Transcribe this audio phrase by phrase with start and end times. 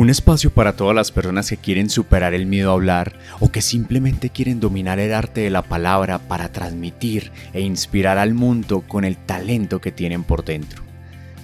[0.00, 3.60] un espacio para todas las personas que quieren superar el miedo a hablar o que
[3.60, 9.04] simplemente quieren dominar el arte de la palabra para transmitir e inspirar al mundo con
[9.04, 10.82] el talento que tienen por dentro.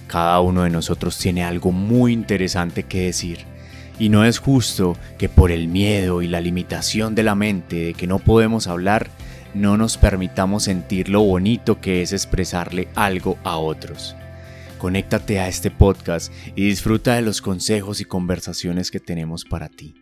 [0.07, 3.41] Cada uno de nosotros tiene algo muy interesante que decir
[3.99, 7.93] y no es justo que por el miedo y la limitación de la mente de
[7.93, 9.11] que no podemos hablar,
[9.53, 14.15] no nos permitamos sentir lo bonito que es expresarle algo a otros.
[14.77, 19.95] Conéctate a este podcast y disfruta de los consejos y conversaciones que tenemos para ti,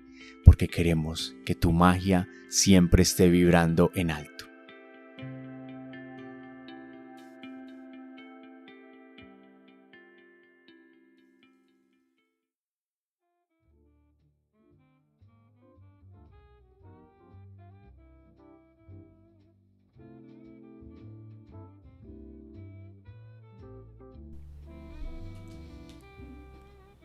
[0.43, 4.34] porque queremos que tu magia siempre esté vibrando en alto.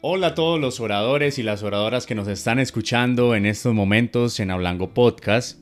[0.03, 4.41] Hola a todos los oradores y las oradoras que nos están escuchando en estos momentos
[4.41, 5.59] en Hablango Podcast.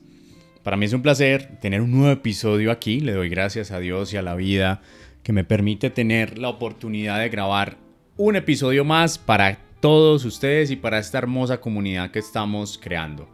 [0.63, 3.01] Para mí es un placer tener un nuevo episodio aquí.
[3.01, 4.81] Le doy gracias a Dios y a la vida
[5.23, 7.75] que me permite tener la oportunidad de grabar
[8.15, 13.27] un episodio más para todos ustedes y para esta hermosa comunidad que estamos creando.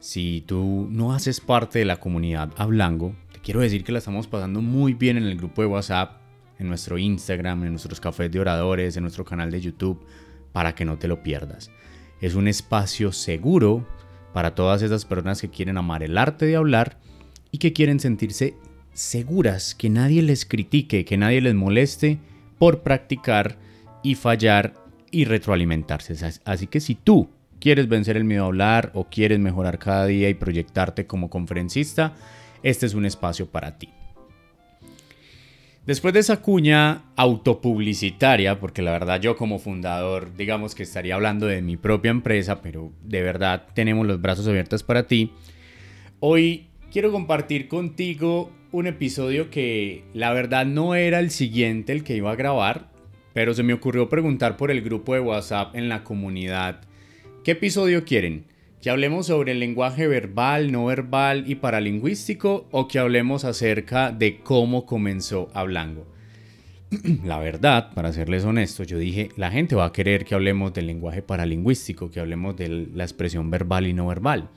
[0.00, 4.26] Si tú no haces parte de la comunidad Hablango, te quiero decir que la estamos
[4.26, 6.23] pasando muy bien en el grupo de WhatsApp,
[6.58, 10.04] en nuestro Instagram, en nuestros cafés de oradores, en nuestro canal de YouTube
[10.52, 11.70] para que no te lo pierdas.
[12.20, 13.86] Es un espacio seguro
[14.32, 16.98] para todas esas personas que quieren amar el arte de hablar
[17.50, 18.56] y que quieren sentirse
[18.92, 22.18] seguras, que nadie les critique, que nadie les moleste
[22.58, 23.58] por practicar
[24.02, 24.74] y fallar
[25.10, 26.14] y retroalimentarse.
[26.44, 30.28] Así que si tú quieres vencer el miedo a hablar o quieres mejorar cada día
[30.28, 32.14] y proyectarte como conferencista,
[32.62, 33.90] este es un espacio para ti.
[35.86, 41.46] Después de esa cuña autopublicitaria, porque la verdad yo como fundador, digamos que estaría hablando
[41.46, 45.32] de mi propia empresa, pero de verdad tenemos los brazos abiertos para ti,
[46.20, 52.16] hoy quiero compartir contigo un episodio que la verdad no era el siguiente el que
[52.16, 52.88] iba a grabar,
[53.34, 56.80] pero se me ocurrió preguntar por el grupo de WhatsApp en la comunidad,
[57.44, 58.46] ¿qué episodio quieren?
[58.84, 64.40] Que hablemos sobre el lenguaje verbal, no verbal y paralingüístico o que hablemos acerca de
[64.40, 66.06] cómo comenzó hablando.
[67.24, 70.86] La verdad, para serles honesto, yo dije, la gente va a querer que hablemos del
[70.86, 74.50] lenguaje paralingüístico, que hablemos de la expresión verbal y no verbal.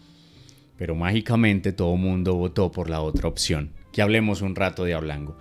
[0.76, 4.94] Pero mágicamente todo el mundo votó por la otra opción, que hablemos un rato de
[4.94, 5.38] hablando.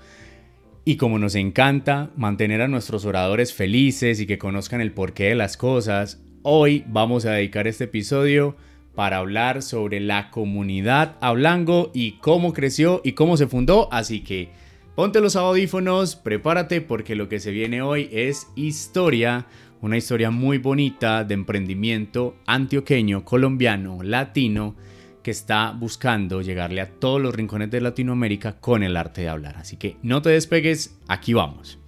[0.85, 5.35] Y como nos encanta mantener a nuestros oradores felices y que conozcan el porqué de
[5.35, 8.55] las cosas, hoy vamos a dedicar este episodio
[8.97, 13.93] para hablar sobre la comunidad Hablango y cómo creció y cómo se fundó.
[13.93, 14.49] Así que
[14.97, 19.47] ponte los audífonos, prepárate porque lo que se viene hoy es historia,
[19.83, 24.75] una historia muy bonita de emprendimiento antioqueño, colombiano, latino,
[25.23, 29.57] que está buscando llegarle a todos los rincones de Latinoamérica con el arte de hablar.
[29.59, 31.79] Así que no te despegues, aquí vamos.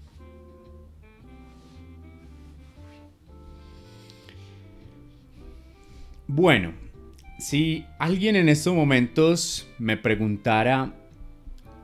[6.26, 6.75] Bueno,
[7.38, 10.93] si alguien en estos momentos me preguntara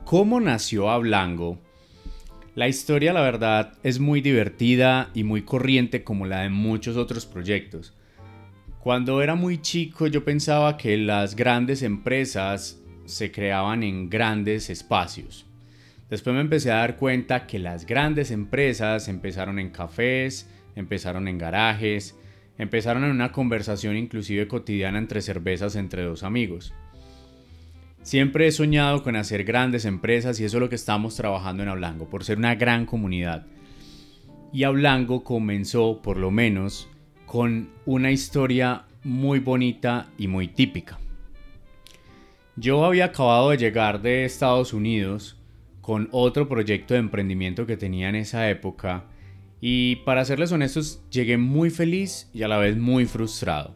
[0.03, 1.61] cómo nació Hablango,
[2.55, 7.25] la historia la verdad es muy divertida y muy corriente como la de muchos otros
[7.25, 7.93] proyectos.
[8.79, 15.45] Cuando era muy chico yo pensaba que las grandes empresas se creaban en grandes espacios.
[16.09, 21.37] Después me empecé a dar cuenta que las grandes empresas empezaron en cafés, empezaron en
[21.37, 22.15] garajes,
[22.57, 26.73] Empezaron en una conversación inclusive cotidiana entre cervezas entre dos amigos.
[28.01, 31.69] Siempre he soñado con hacer grandes empresas y eso es lo que estamos trabajando en
[31.69, 33.47] Hablango, por ser una gran comunidad.
[34.53, 36.87] Y Hablango comenzó, por lo menos,
[37.25, 40.99] con una historia muy bonita y muy típica.
[42.55, 45.37] Yo había acabado de llegar de Estados Unidos
[45.81, 49.05] con otro proyecto de emprendimiento que tenía en esa época
[49.61, 53.75] y para serles honestos llegué muy feliz y a la vez muy frustrado.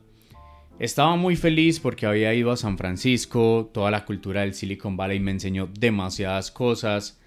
[0.80, 5.20] Estaba muy feliz porque había ido a San Francisco, toda la cultura del Silicon Valley
[5.20, 7.20] me enseñó demasiadas cosas,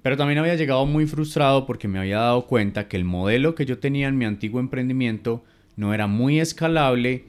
[0.00, 3.66] pero también había llegado muy frustrado porque me había dado cuenta que el modelo que
[3.66, 5.44] yo tenía en mi antiguo emprendimiento
[5.76, 7.24] no era muy escalable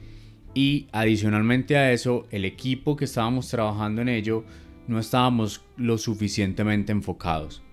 [0.54, 4.44] y adicionalmente a eso el equipo que estábamos trabajando en ello
[4.88, 7.65] no estábamos lo suficientemente enfocados.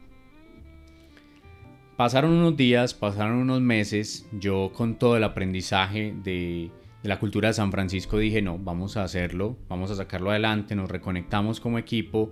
[1.98, 6.72] Pasaron unos días, pasaron unos meses, yo con todo el aprendizaje de,
[7.04, 10.90] la cultura de San Francisco dije, no, vamos a hacerlo, vamos a sacarlo adelante, nos
[10.90, 12.32] reconectamos como equipo,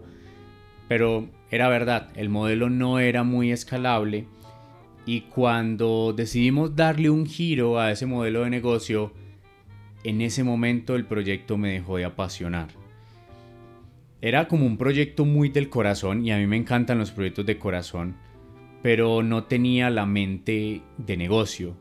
[0.88, 4.26] pero era verdad, el modelo no era muy escalable
[5.06, 9.14] y cuando decidimos darle un giro a ese modelo de negocio,
[10.04, 12.70] en ese momento el proyecto me dejó de apasionar.
[14.22, 17.60] Era como un proyecto muy del corazón y a mí me encantan los proyectos de
[17.60, 18.16] corazón,
[18.82, 21.76] pero no tenía la mente de negocio.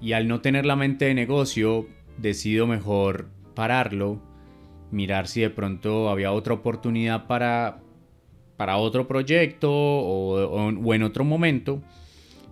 [0.00, 4.20] Y al no tener la mente de negocio, decido mejor pararlo,
[4.90, 7.80] mirar si de pronto había otra oportunidad para,
[8.56, 11.82] para otro proyecto o, o en otro momento.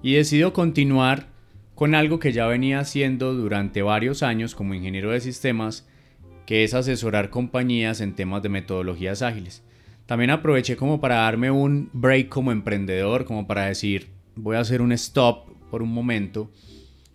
[0.03, 1.29] Y decido continuar
[1.75, 5.87] con algo que ya venía haciendo durante varios años como ingeniero de sistemas,
[6.47, 9.63] que es asesorar compañías en temas de metodologías ágiles.
[10.07, 14.81] También aproveché como para darme un break como emprendedor, como para decir, voy a hacer
[14.81, 16.51] un stop por un momento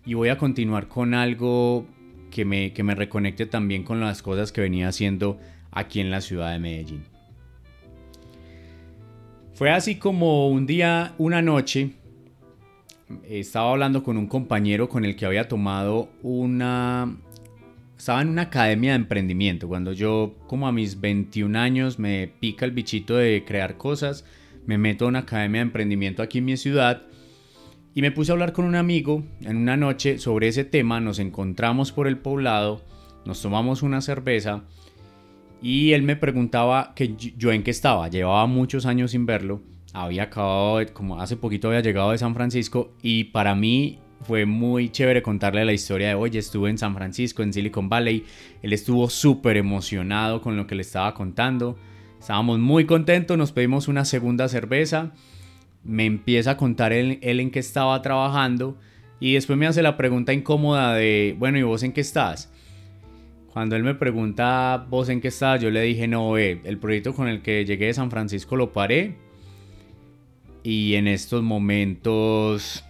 [0.05, 1.85] y voy a continuar con algo
[2.29, 5.39] que me, que me reconecte también con las cosas que venía haciendo
[5.71, 7.03] aquí en la ciudad de Medellín.
[9.53, 11.91] Fue así como un día, una noche,
[13.29, 17.15] estaba hablando con un compañero con el que había tomado una,
[18.01, 19.68] estaba en una academia de emprendimiento.
[19.68, 24.25] Cuando yo, como a mis 21 años, me pica el bichito de crear cosas,
[24.65, 27.03] me meto a una academia de emprendimiento aquí en mi ciudad
[27.94, 31.00] y me puse a hablar con un amigo en una noche sobre ese tema.
[31.00, 32.81] Nos encontramos por el poblado,
[33.24, 34.63] nos tomamos una cerveza
[35.62, 38.07] y él me preguntaba que yo en qué estaba.
[38.07, 39.62] Llevaba muchos años sin verlo.
[39.94, 44.89] Había acabado, como hace poquito había llegado de San Francisco y para mí fue muy
[44.89, 48.25] chévere contarle la historia de, hoy estuve en San Francisco, en Silicon Valley.
[48.62, 51.77] Él estuvo súper emocionado con lo que le estaba contando.
[52.19, 55.12] Estábamos muy contentos, nos pedimos una segunda cerveza.
[55.83, 58.77] Me empieza a contar él, en qué estaba trabajando.
[59.19, 62.51] Y después me hace la pregunta incómoda de, bueno, ¿y vos en qué estás?
[63.51, 65.62] Cuando él me pregunta, ¿vos en qué estás?
[65.62, 69.17] Yo le dije, no, el proyecto con el que llegué de San Francisco lo paré.
[70.63, 72.85] Y en estos momentos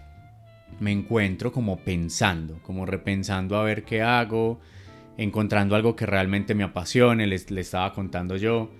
[0.79, 4.59] me encuentro como pensando, como repensando a ver qué hago,
[5.17, 8.71] encontrando algo que realmente me apasione, les, le estaba contando yo,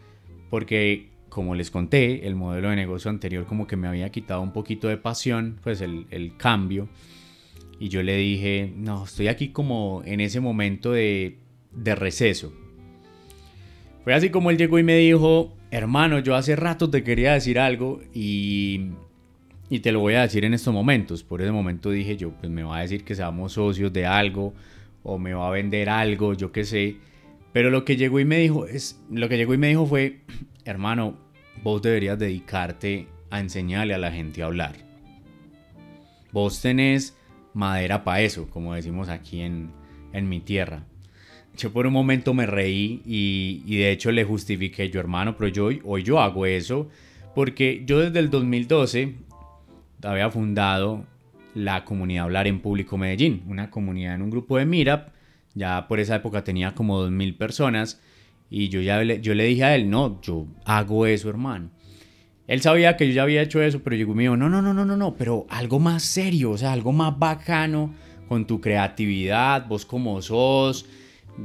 [0.49, 4.51] porque como les conté, el modelo de negocio anterior como que me había quitado un
[4.51, 6.89] poquito de pasión, pues el, el cambio,
[7.79, 11.37] y yo le dije, no, estoy aquí como en ese momento de,
[11.71, 12.53] de receso.
[14.03, 17.59] Fue así como él llegó y me dijo, hermano, yo hace rato te quería decir
[17.59, 18.91] algo y
[19.71, 21.23] y te lo voy a decir en estos momentos.
[21.23, 24.53] Por ese momento dije yo, pues me va a decir que seamos socios de algo
[25.01, 26.97] o me va a vender algo, yo qué sé.
[27.53, 30.19] Pero lo que llegó y me dijo es, lo que llegó y me dijo fue,
[30.65, 31.17] hermano,
[31.63, 34.75] vos deberías dedicarte a enseñarle a la gente a hablar.
[36.33, 37.17] Vos tenés
[37.53, 39.71] madera para eso, como decimos aquí en,
[40.11, 40.83] en mi tierra.
[41.55, 45.47] Yo por un momento me reí y, y, de hecho le justifiqué yo, hermano, pero
[45.47, 46.89] yo hoy yo hago eso
[47.33, 49.30] porque yo desde el 2012
[50.03, 51.05] había fundado
[51.53, 55.09] la comunidad Hablar en Público Medellín, una comunidad en un grupo de Meetup,
[55.53, 58.01] ya por esa época tenía como 2.000 personas
[58.49, 61.69] y yo ya le, yo le dije a él, no, yo hago eso hermano.
[62.47, 64.61] Él sabía que yo ya había hecho eso, pero llegó y me dijo, no, no,
[64.61, 67.93] no, no, no, no, pero algo más serio, o sea, algo más bacano
[68.27, 70.85] con tu creatividad, vos como sos,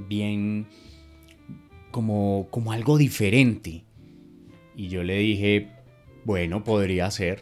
[0.08, 0.66] bien,
[1.90, 3.84] como, como algo diferente.
[4.76, 5.68] Y yo le dije,
[6.24, 7.40] bueno, podría ser,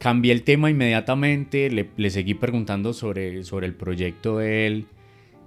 [0.00, 4.86] cambié el tema inmediatamente, le, seguí preguntando sobre, sobre el proyecto de él.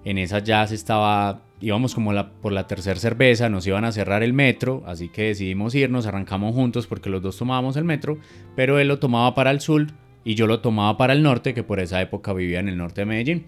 [0.05, 4.31] En esa ya estaba, íbamos como por la tercera cerveza, nos iban a cerrar el
[4.31, 8.19] metro, así que decidimos irnos, arrancamos juntos porque los dos tomábamos el metro,
[8.55, 9.88] pero él lo tomaba para el sur
[10.24, 13.01] y yo lo tomaba para el norte, que por esa época vivía en el norte
[13.01, 13.45] de Medellín.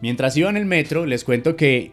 [0.00, 1.92] Mientras iba en el metro, les cuento que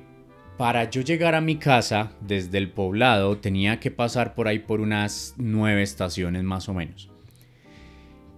[0.57, 4.79] para yo llegar a mi casa desde el poblado tenía que pasar por ahí por
[4.79, 7.11] unas nueve estaciones más o menos.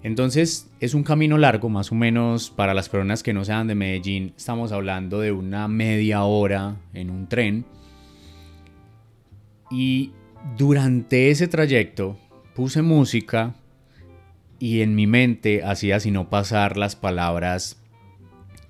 [0.02, 3.76] Entonces es un camino largo, más o menos para las personas que no sean de
[3.76, 7.66] Medellín, estamos hablando de una media hora en un tren.
[9.70, 10.14] Y
[10.58, 12.18] durante ese trayecto
[12.56, 13.56] puse música
[14.58, 17.82] y en mi mente hacía sino pasar las palabras,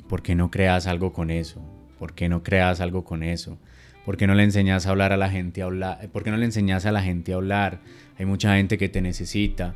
[0.08, 1.62] ¿por qué no creas algo con eso?
[2.00, 3.58] ¿Por qué no creas algo con eso?
[4.06, 6.10] ¿Por qué no le enseñas a hablar a la gente a hablar?
[6.10, 7.82] ¿Por qué no le enseñas a la gente a hablar?
[8.18, 9.76] Hay mucha gente que te necesita.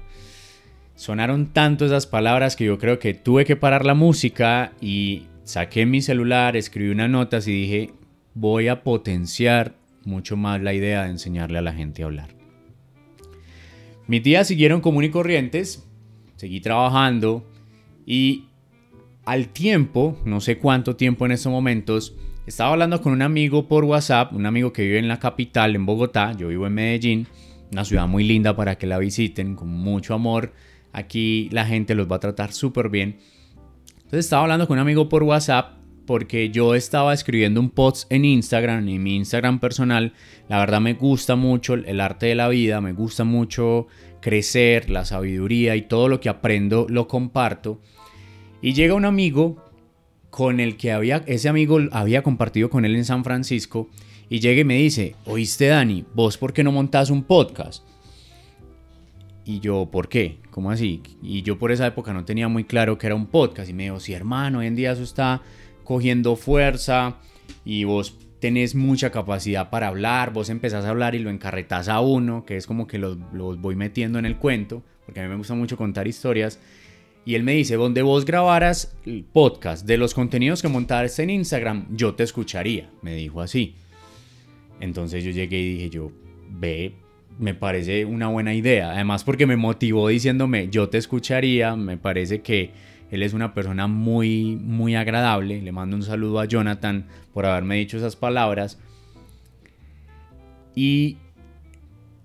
[0.95, 5.85] Sonaron tanto esas palabras que yo creo que tuve que parar la música y saqué
[5.85, 7.91] mi celular, escribí unas notas y dije,
[8.33, 12.35] voy a potenciar mucho más la idea de enseñarle a la gente a hablar.
[14.07, 15.87] Mis días siguieron común y corrientes,
[16.35, 17.49] seguí trabajando
[18.05, 18.45] y
[19.25, 23.85] al tiempo, no sé cuánto tiempo en estos momentos, estaba hablando con un amigo por
[23.85, 27.27] WhatsApp, un amigo que vive en la capital, en Bogotá, yo vivo en Medellín,
[27.71, 30.51] una ciudad muy linda para que la visiten, con mucho amor,
[30.93, 33.17] aquí la gente los va a tratar súper bien.
[33.95, 38.25] Entonces estaba hablando con un amigo por WhatsApp porque yo estaba escribiendo un post en
[38.25, 40.13] Instagram, en mi Instagram personal.
[40.47, 43.87] La verdad me gusta mucho el arte de la vida, me gusta mucho
[44.21, 47.81] crecer, la sabiduría y todo lo que aprendo lo comparto.
[48.61, 49.63] Y llega un amigo
[50.29, 53.89] con el que había, ese amigo había compartido con él en San Francisco
[54.29, 57.83] y llega y me dice, oíste Dani, vos por qué no montás un podcast?
[59.45, 60.39] Y yo, ¿por qué?
[60.51, 61.01] ¿Cómo así?
[61.21, 63.69] Y yo por esa época no tenía muy claro que era un podcast.
[63.69, 65.41] Y me dijo, sí, hermano, hoy en día eso está
[65.83, 67.17] cogiendo fuerza
[67.65, 72.01] y vos tenés mucha capacidad para hablar, vos empezás a hablar y lo encarretás a
[72.01, 75.37] uno, que es como que los, voy metiendo en el cuento, porque a mí me
[75.37, 76.59] gusta mucho contar historias.
[77.25, 81.29] Y él me dice, donde vos grabaras el podcast de los contenidos que montaras en
[81.29, 83.75] Instagram, yo te escucharía, me dijo así.
[84.81, 86.11] Entonces yo llegué y dije, yo,
[86.49, 86.95] ve,
[87.39, 88.91] me parece una buena idea.
[88.91, 92.71] Además porque me motivó diciéndome, yo te escucharía, me parece que
[93.11, 95.61] él es una persona muy, muy agradable.
[95.61, 98.79] Le mando un saludo a Jonathan por haberme dicho esas palabras.
[100.75, 101.17] Y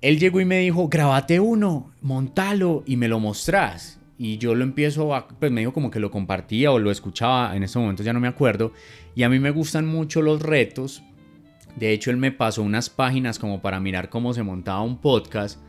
[0.01, 4.01] él llegó y me dijo, grabate uno, montalo y me lo mostrás.
[4.17, 7.55] Y yo lo empiezo a, pues me dijo como que lo compartía o lo escuchaba,
[7.55, 8.73] en ese momento ya no me acuerdo.
[9.15, 11.03] Y a mí me gustan mucho los retos.
[11.77, 15.61] De hecho, él me pasó unas páginas como para mirar cómo se montaba un podcast.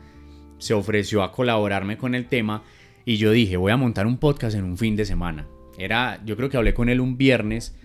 [0.58, 2.62] Se ofreció a colaborarme con el tema
[3.04, 5.46] y yo dije, voy a montar un podcast en un fin de semana.
[5.78, 7.76] Era, yo creo que hablé con él un viernes.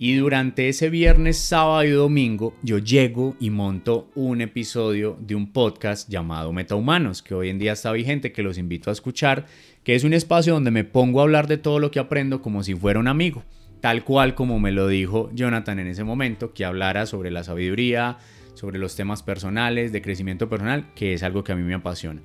[0.00, 5.52] Y durante ese viernes, sábado y domingo, yo llego y monto un episodio de un
[5.52, 9.46] podcast llamado Metahumanos, que hoy en día está vigente, que los invito a escuchar,
[9.82, 12.62] que es un espacio donde me pongo a hablar de todo lo que aprendo como
[12.62, 13.42] si fuera un amigo,
[13.80, 18.18] tal cual como me lo dijo Jonathan en ese momento, que hablara sobre la sabiduría,
[18.54, 22.22] sobre los temas personales, de crecimiento personal, que es algo que a mí me apasiona.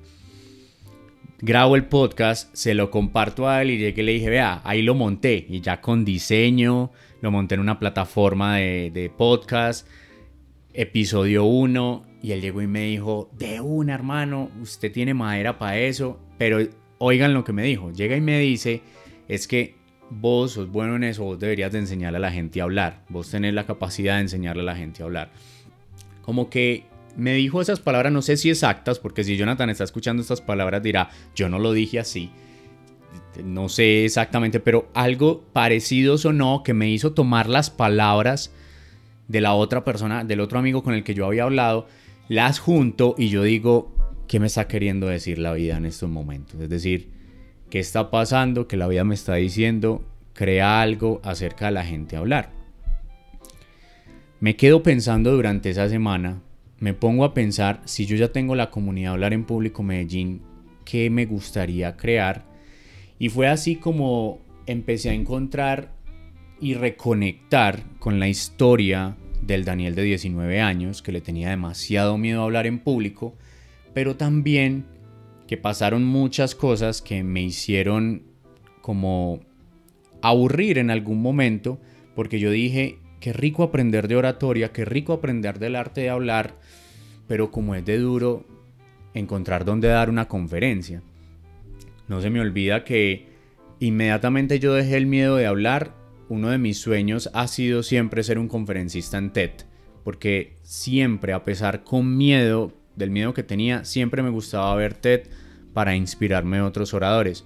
[1.40, 4.82] Grabo el podcast, se lo comparto a él y llegué y le dije, vea, ahí
[4.82, 9.86] lo monté y ya con diseño, lo monté en una plataforma de, podcast,
[10.72, 15.78] episodio 1 y él llegó y me dijo, de una hermano, usted tiene madera para
[15.78, 16.58] eso, pero
[16.98, 18.80] oigan lo que me dijo, llega y me dice,
[19.28, 19.76] es que
[20.10, 23.30] vos sos bueno en eso, vos deberías de enseñarle a la gente a hablar, vos
[23.30, 25.30] tenés la capacidad de enseñarle a la gente a hablar.
[26.22, 26.84] Como que
[27.16, 30.82] me dijo esas palabras, no sé si exactas, porque si Jonathan está escuchando estas palabras
[30.82, 32.30] dirá, yo no lo dije así.
[33.44, 38.52] No sé exactamente, pero algo parecido sonó que me hizo tomar las palabras
[39.28, 41.86] de la otra persona, del otro amigo con el que yo había hablado,
[42.28, 43.94] las junto y yo digo,
[44.28, 46.60] ¿qué me está queriendo decir la vida en estos momentos?
[46.60, 47.10] Es decir,
[47.70, 48.68] ¿qué está pasando?
[48.68, 52.50] Que la vida me está diciendo, crea algo acerca de la gente a hablar.
[54.40, 56.40] Me quedo pensando durante esa semana
[56.84, 60.42] me pongo a pensar, si yo ya tengo la comunidad Hablar en Público Medellín,
[60.84, 62.44] ¿qué me gustaría crear?
[63.18, 65.92] Y fue así como empecé a encontrar
[66.60, 72.42] y reconectar con la historia del Daniel de 19 años, que le tenía demasiado miedo
[72.42, 73.34] a hablar en público,
[73.94, 74.84] pero también
[75.46, 78.22] que pasaron muchas cosas que me hicieron
[78.80, 79.40] como
[80.22, 81.78] aburrir en algún momento,
[82.14, 86.58] porque yo dije, qué rico aprender de oratoria, qué rico aprender del arte de hablar,
[87.26, 88.44] pero como es de duro
[89.14, 91.02] encontrar dónde dar una conferencia.
[92.08, 93.28] No se me olvida que
[93.80, 95.94] inmediatamente yo dejé el miedo de hablar,
[96.28, 99.50] uno de mis sueños ha sido siempre ser un conferencista en TED,
[100.04, 105.22] porque siempre, a pesar con miedo, del miedo que tenía, siempre me gustaba ver TED
[105.72, 107.44] para inspirarme a otros oradores.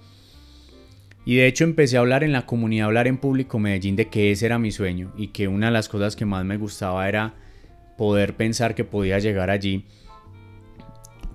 [1.25, 4.31] Y de hecho empecé a hablar en la comunidad, hablar en público Medellín de que
[4.31, 7.35] ese era mi sueño y que una de las cosas que más me gustaba era
[7.97, 9.85] poder pensar que podía llegar allí.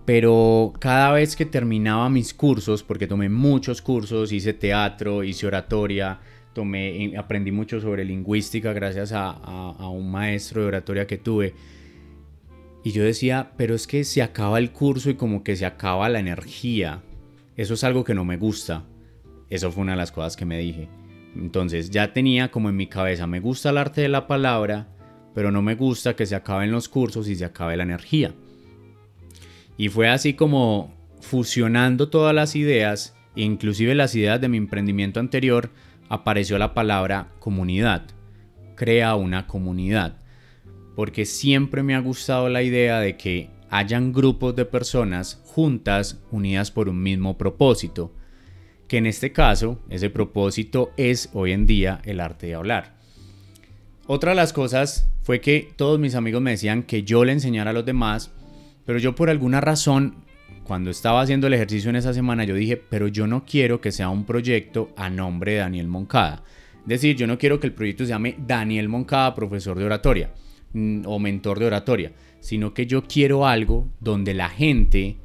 [0.04, 6.18] Pero cada vez que terminaba mis cursos, porque tomé muchos cursos, hice teatro, hice oratoria,
[6.52, 11.54] tomé, aprendí mucho sobre lingüística gracias a, un maestro de oratoria que tuve.
[12.84, 16.10] Y yo decía, pero es que se acaba el curso y como que se acaba
[16.10, 17.02] la energía.
[17.56, 18.84] Eso es algo que no me gusta.
[19.48, 20.88] Eso fue una de las cosas que me dije.
[21.34, 24.88] Entonces ya tenía como en mi cabeza, me gusta el arte de la palabra,
[25.34, 28.34] pero no me gusta que se acaben los cursos y se acabe la energía.
[29.78, 35.70] Y fue así como fusionando todas las ideas, inclusive las ideas de mi emprendimiento anterior,
[36.10, 38.04] apareció la palabra comunidad.
[38.76, 40.18] Crea una comunidad.
[40.94, 46.70] Porque siempre me ha gustado la idea de que hayan grupos de personas juntas, unidas
[46.70, 48.12] por un mismo propósito.
[48.86, 52.94] Que en este caso, ese propósito es hoy en día el arte de hablar.
[54.06, 57.70] Otra de las cosas fue que todos mis amigos me decían que yo le enseñara
[57.70, 58.30] a los demás,
[58.86, 60.16] pero yo por alguna razón,
[60.62, 63.90] cuando estaba haciendo el ejercicio en esa semana, yo dije, pero yo no quiero que
[63.90, 66.44] sea un proyecto a nombre de Daniel Moncada.
[66.82, 70.30] Es decir, yo no quiero que el proyecto se llame Daniel Moncada, profesor de oratoria
[71.04, 75.16] o mentor de oratoria, sino que yo quiero algo donde la gente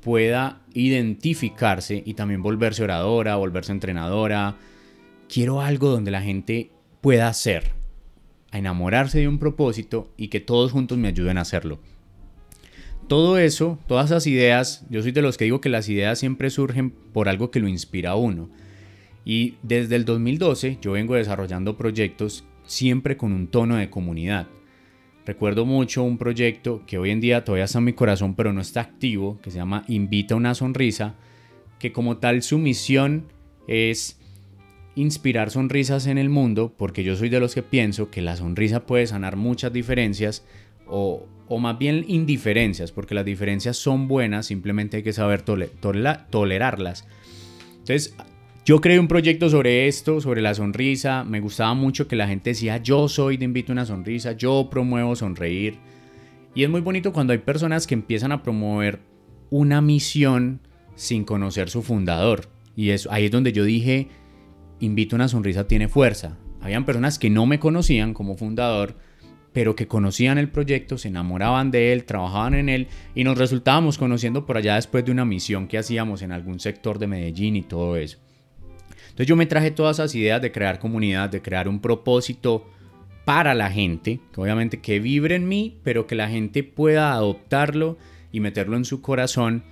[0.00, 4.56] pueda identificarse y también volverse oradora, volverse entrenadora.
[5.28, 6.70] Quiero algo donde la gente
[7.00, 7.72] pueda hacer,
[8.50, 11.78] a enamorarse de un propósito y que todos juntos me ayuden a hacerlo.
[13.06, 16.50] Todo eso, todas esas ideas, yo soy de los que digo que las ideas siempre
[16.50, 18.50] surgen por algo que lo inspira a uno.
[19.24, 24.46] Y desde el 2012 yo vengo desarrollando proyectos siempre con un tono de comunidad.
[25.26, 28.60] Recuerdo mucho un proyecto que hoy en día todavía está en mi corazón pero no
[28.60, 31.14] está activo, que se llama Invita una sonrisa,
[31.78, 33.26] que como tal su misión
[33.68, 34.18] es
[34.96, 38.86] inspirar sonrisas en el mundo, porque yo soy de los que pienso que la sonrisa
[38.86, 40.44] puede sanar muchas diferencias
[40.86, 41.26] o,
[41.58, 47.06] más bien indiferencias, porque las diferencias son buenas, simplemente hay que saber tolerarlas.
[47.72, 48.14] Entonces,
[48.64, 51.24] yo creé un proyecto sobre esto, sobre la sonrisa.
[51.24, 55.16] Me gustaba mucho que la gente decía, yo soy de Invito una Sonrisa, yo promuevo
[55.16, 55.78] sonreír.
[56.54, 59.00] Y es muy bonito cuando hay personas que empiezan a promover
[59.48, 60.60] una misión
[60.94, 62.48] sin conocer su fundador.
[62.76, 64.08] Y eso, ahí es donde yo dije,
[64.78, 66.38] Invito una sonrisa tiene fuerza.
[66.60, 68.96] Habían personas que no me conocían como fundador,
[69.52, 73.98] pero que conocían el proyecto, se enamoraban de él, trabajaban en él y nos resultábamos
[73.98, 77.62] conociendo por allá después de una misión que hacíamos en algún sector de Medellín y
[77.62, 78.18] todo eso.
[79.20, 82.66] Entonces yo me traje todas esas ideas de crear comunidad, de crear un propósito
[83.26, 87.98] para la gente, que obviamente que vibre en mí, pero que la gente pueda adoptarlo
[88.32, 89.62] y meterlo en su corazón,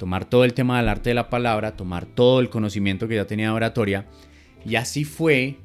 [0.00, 3.28] tomar todo el tema del arte de la palabra, tomar todo el conocimiento que ya
[3.28, 4.06] tenía de oratoria
[4.66, 5.58] y así fue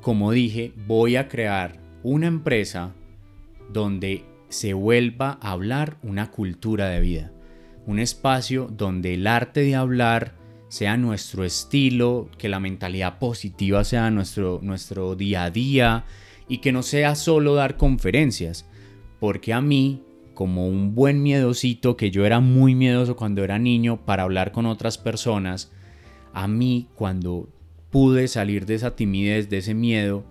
[0.00, 2.94] como dije, voy a crear una empresa
[3.70, 7.30] donde se vuelva a hablar una cultura de vida.
[7.84, 10.39] Un espacio donde el arte de hablar
[10.70, 16.04] sea nuestro estilo, que la mentalidad positiva sea nuestro, nuestro día a día
[16.48, 18.66] y que no sea solo dar conferencias.
[19.18, 24.06] Porque a mí, como un buen miedosito, que yo era muy miedoso cuando era niño
[24.06, 25.72] para hablar con otras personas,
[26.32, 27.48] a mí cuando
[27.90, 30.24] pude salir de esa timidez, de ese miedo,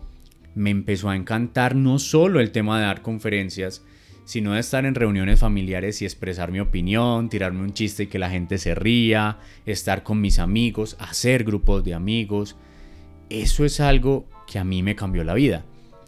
[0.56, 3.84] me empezó a encantar no solo el tema de dar conferencias,
[4.30, 8.20] sino de estar en reuniones familiares y expresar mi opinión, tirarme un chiste y que
[8.20, 12.56] la gente se ría, estar con mis amigos, hacer grupos de amigos.
[13.32, 15.65] Eso es algo que a mí me cambió la vida.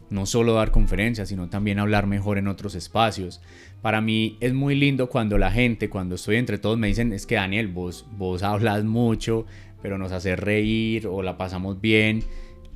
[0.08, 3.40] No solo dar conferencias, sino también hablar mejor en otros espacios.
[3.80, 7.26] Para mí es muy lindo cuando la gente, cuando estoy entre todos, me dicen, es
[7.26, 9.46] que Daniel, vos, vos hablas mucho,
[9.82, 12.22] pero nos hace reír o la pasamos bien.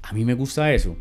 [0.03, 0.97] A mí me gusta eso.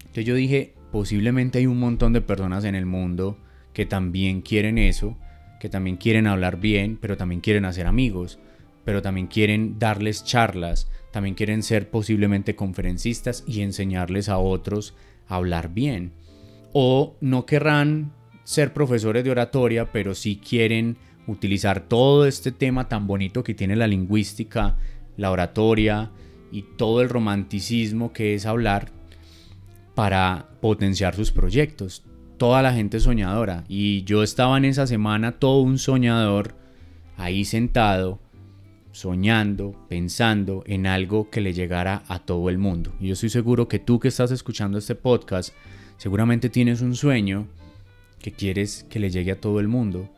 [0.00, 3.38] Entonces yo dije, posiblemente hay un montón de personas en el mundo
[3.76, 5.18] que también quieren eso,
[5.60, 8.38] que también quieren hablar bien, pero también quieren hacer amigos,
[8.86, 14.94] pero también quieren darles charlas, también quieren ser posiblemente conferencistas y enseñarles a otros
[15.28, 16.14] a hablar bien.
[16.72, 23.06] O no querrán ser profesores de oratoria, pero sí quieren utilizar todo este tema tan
[23.06, 24.78] bonito que tiene la lingüística
[25.18, 26.12] la oratoria
[26.50, 28.90] y todo el romanticismo que es hablar
[29.94, 32.06] para potenciar sus proyectos.
[32.38, 33.64] Toda la gente soñadora.
[33.68, 36.54] Y yo estaba en esa semana todo un soñador
[37.16, 38.18] ahí sentado,
[38.92, 42.92] soñando, pensando en algo que le llegara a todo el mundo.
[43.00, 45.54] Y yo estoy seguro que tú que estás escuchando este podcast,
[45.96, 47.46] seguramente tienes un sueño
[48.20, 50.08] que quieres que le llegue a todo el mundo.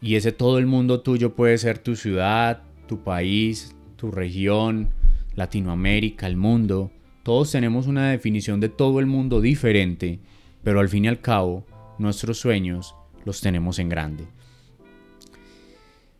[0.00, 4.90] Y ese todo el mundo tuyo puede ser tu ciudad, tu país, tu región,
[5.36, 6.90] Latinoamérica, el mundo.
[7.22, 10.18] Todos tenemos una definición de todo el mundo diferente,
[10.62, 11.66] pero al fin y al cabo,
[11.98, 12.94] nuestros sueños
[13.24, 14.26] los tenemos en grande.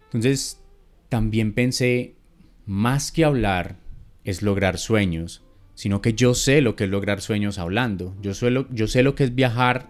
[0.04, 0.60] Entonces,
[1.08, 2.14] también pensé,
[2.66, 3.76] más que hablar
[4.24, 5.42] es lograr sueños,
[5.74, 8.14] sino que yo sé lo que es lograr sueños hablando.
[8.20, 8.32] Yo,
[8.70, 9.88] yo sé lo que es viajar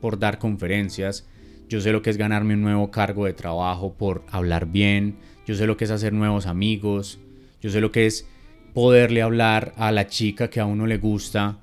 [0.00, 1.26] por dar conferencias.
[1.68, 5.54] yo sé lo que es ganarme un nuevo cargo de trabajo por hablar bien, yo
[5.54, 7.18] sé lo que es hacer nuevos amigos,
[7.60, 8.26] yo sé lo que es
[8.72, 11.58] poderle hablar a la chica que a uno le gusta,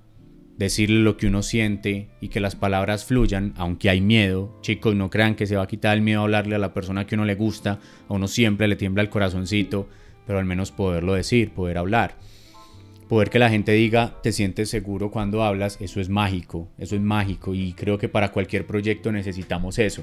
[0.57, 4.57] decirle lo que uno siente y que las palabras fluyan, aunque hay miedo.
[4.61, 7.05] Chicos, no crean que se va a quitar el miedo a hablarle a la persona
[7.05, 9.89] que uno le gusta, a uno siempre le tiembla el corazoncito,
[10.25, 12.17] pero al menos poderlo decir, poder hablar.
[13.09, 17.01] Poder que la gente diga, te sientes seguro cuando hablas, eso es mágico, eso es
[17.01, 20.01] mágico y creo que para cualquier proyecto necesitamos eso.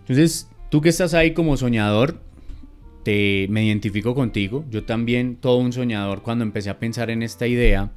[0.00, 2.22] Entonces, tú que estás ahí como soñador,
[3.02, 4.64] te, me identifico contigo.
[4.70, 7.92] Yo también, todo un soñador, cuando empecé a pensar en esta idea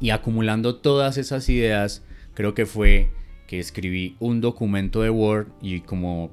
[0.00, 3.10] y acumulando todas esas ideas, creo que fue
[3.46, 6.30] que escribí un documento de Word y como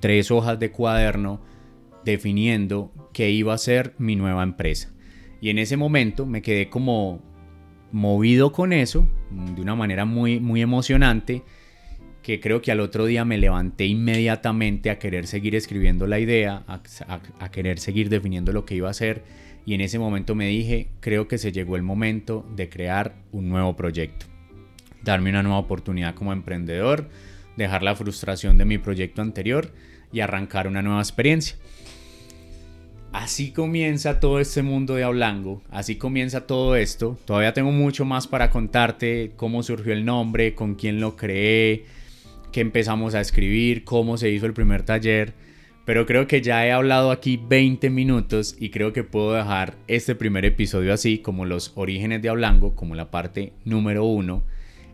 [0.00, 1.40] tres hojas de cuaderno
[2.04, 4.92] definiendo qué iba a ser mi nueva empresa.
[5.40, 7.22] Y en ese momento me quedé como
[7.92, 11.42] movido con eso, de una manera muy, muy emocionante,
[12.22, 16.64] que creo que al otro día me levanté inmediatamente a querer seguir escribiendo la idea,
[16.66, 19.24] a, querer seguir definiendo lo que iba a hacer.
[19.66, 23.48] Y en ese momento me dije, creo que se llegó el momento de crear un
[23.48, 24.26] nuevo proyecto,
[25.02, 27.08] darme una nueva oportunidad como emprendedor,
[27.56, 29.72] dejar la frustración de mi proyecto anterior
[30.12, 31.56] y arrancar una nueva experiencia.
[33.12, 37.18] Así comienza todo este mundo de Hablango, así comienza todo esto.
[37.24, 41.86] Todavía tengo mucho más para contarte, cómo surgió el nombre, con quién lo creé,
[42.52, 45.34] qué empezamos a escribir, cómo se hizo el primer taller.
[45.84, 50.14] Pero creo que ya he hablado aquí 20 minutos y creo que puedo dejar este
[50.14, 54.44] primer episodio así, como los orígenes de Hablango, como la parte número uno.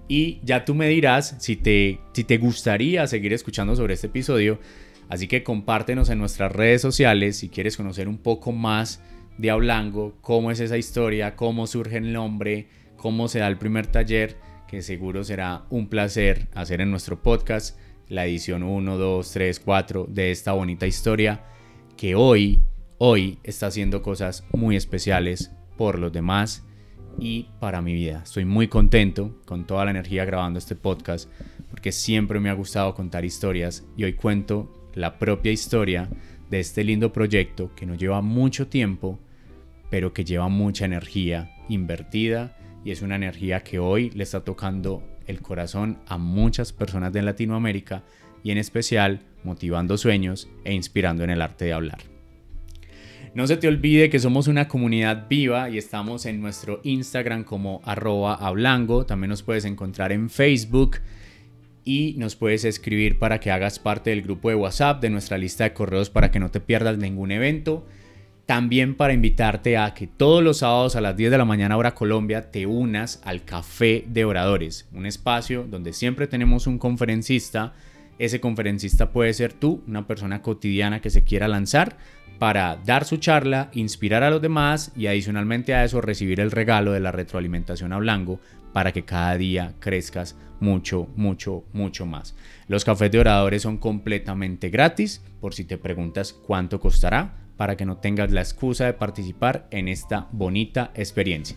[0.09, 4.59] Y ya tú me dirás si te, si te gustaría seguir escuchando sobre este episodio
[5.09, 9.01] Así que compártenos en nuestras redes sociales si quieres conocer un poco más
[9.39, 13.87] de Hablango, cómo es esa historia, cómo surge el nombre, cómo se da el primer
[13.87, 19.61] taller, que seguro será un placer hacer en nuestro podcast la edición 1, 2, 3,
[19.61, 21.45] 4 de esta bonita historia
[21.97, 22.61] que hoy,
[22.99, 26.65] hoy está haciendo cosas muy especiales por los demás
[27.19, 28.23] y para mi vida.
[28.25, 31.31] Estoy muy contento con toda la energía grabando este podcast
[31.71, 36.09] porque siempre me ha gustado contar historias y hoy cuento la propia historia
[36.51, 39.19] de este lindo proyecto que nos lleva mucho tiempo,
[39.91, 45.03] pero que lleva mucha energía invertida y es una energía que hoy le está tocando
[45.27, 48.03] el corazón a muchas personas de Latinoamérica
[48.43, 51.99] y en especial motivando sueños e inspirando en el arte de hablar.
[53.35, 57.83] No se te olvide que somos una comunidad viva y estamos en nuestro Instagram como
[57.85, 59.05] arroba hablango.
[59.05, 60.97] También nos puedes encontrar en Facebook
[61.85, 65.65] y nos puedes escribir para que hagas parte del grupo de WhatsApp, de nuestra lista
[65.65, 67.87] de correos para que no te pierdas ningún evento.
[68.47, 71.97] También para invitarte a que todos los sábados a las 10 de la mañana hora
[71.97, 77.75] Colombia te unas al Café de Oradores, un espacio donde siempre tenemos un conferencista.
[78.21, 81.97] Ese conferencista puede ser tú, una persona cotidiana que se quiera lanzar
[82.39, 86.93] para dar su charla, inspirar a los demás y adicionalmente a eso recibir el regalo
[86.93, 88.39] de la retroalimentación a Blanco
[88.73, 92.37] para que cada día crezcas mucho, mucho, mucho más.
[92.69, 97.87] Los cafés de oradores son completamente gratis, por si te preguntas cuánto costará, para que
[97.87, 101.57] no tengas la excusa de participar en esta bonita experiencia.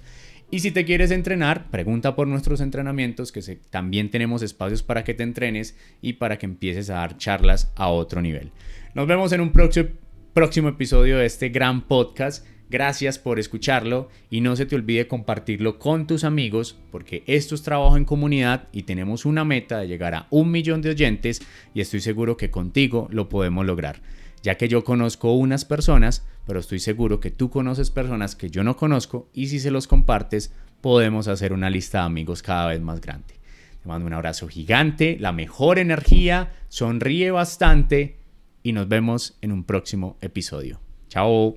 [0.51, 5.13] Y si te quieres entrenar, pregunta por nuestros entrenamientos, que también tenemos espacios para que
[5.13, 8.51] te entrenes y para que empieces a dar charlas a otro nivel.
[8.95, 9.89] Nos vemos en un próximo,
[10.33, 12.47] próximo episodio de este gran podcast.
[12.71, 17.61] Gracias por escucharlo y no se te olvide compartirlo con tus amigos porque esto es
[17.61, 21.41] trabajo en comunidad y tenemos una meta de llegar a un millón de oyentes
[21.75, 24.01] y estoy seguro que contigo lo podemos lograr.
[24.41, 28.63] Ya que yo conozco unas personas, pero estoy seguro que tú conoces personas que yo
[28.63, 32.81] no conozco y si se los compartes podemos hacer una lista de amigos cada vez
[32.81, 33.35] más grande.
[33.81, 38.17] Te mando un abrazo gigante, la mejor energía, sonríe bastante
[38.63, 40.79] y nos vemos en un próximo episodio.
[41.09, 41.55] Chao.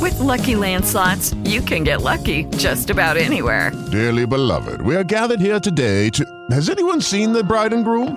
[0.00, 3.72] With lucky landslots, you can get lucky just about anywhere.
[3.90, 6.24] Dearly beloved, we are gathered here today to.
[6.50, 8.16] Has anyone seen the bride and groom?